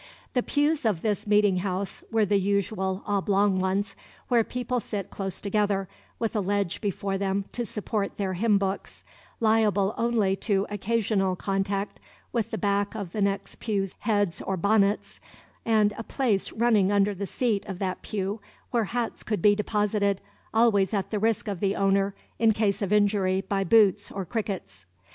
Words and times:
The 0.33 0.41
pews 0.41 0.83
of 0.83 1.03
this 1.03 1.27
meeting 1.27 1.57
house 1.57 2.03
were 2.09 2.25
the 2.25 2.39
usual 2.39 3.03
oblong 3.05 3.59
ones, 3.59 3.95
where 4.29 4.43
people 4.43 4.79
sit 4.79 5.11
close 5.11 5.39
together, 5.39 5.87
with 6.17 6.35
a 6.35 6.39
ledge 6.39 6.81
before 6.81 7.19
them 7.19 7.45
to 7.51 7.63
support 7.63 8.17
their 8.17 8.33
hymn 8.33 8.57
books, 8.57 9.03
liable 9.39 9.93
only 9.99 10.35
to 10.37 10.65
occasional 10.71 11.35
contact 11.35 11.99
with 12.33 12.49
the 12.49 12.57
back 12.57 12.95
of 12.95 13.11
the 13.11 13.21
next 13.21 13.57
pew's 13.59 13.93
heads 13.99 14.41
or 14.41 14.57
bonnets, 14.57 15.19
and 15.65 15.93
a 15.99 16.03
place 16.03 16.51
running 16.51 16.91
under 16.91 17.13
the 17.13 17.27
seat 17.27 17.63
of 17.67 17.77
that 17.77 18.01
pew 18.01 18.41
where 18.71 18.85
hats 18.85 19.21
could 19.21 19.39
be 19.39 19.53
deposited, 19.55 20.19
always 20.51 20.95
at 20.95 21.11
the 21.11 21.19
risk 21.19 21.47
of 21.47 21.59
the 21.59 21.75
owner, 21.75 22.15
in 22.39 22.53
case 22.53 22.81
of 22.81 22.91
injury 22.91 23.41
by 23.41 23.63
boots 23.63 24.09
or 24.11 24.25
crickets. 24.25 24.87